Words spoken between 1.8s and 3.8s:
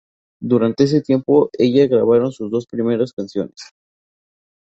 grabaron sus dos primeras canciones.